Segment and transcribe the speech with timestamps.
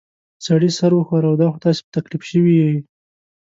[0.45, 2.77] سړي سر وښوراوه: دا خو تاسې په تکلیف شوي ییۍ.